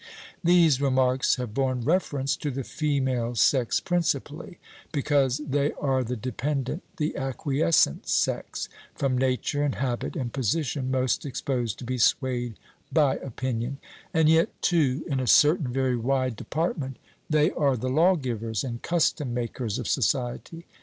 [0.43, 4.57] These remarks have borne reference to the female sex principally,
[4.91, 11.23] because they are the dependent, the acquiescent sex from nature, and habit, and position, most
[11.23, 12.57] exposed to be swayed
[12.91, 13.77] by opinion
[14.11, 16.97] and yet, too, in a certain very wide department
[17.29, 20.65] they are the lawgivers and custom makers of society.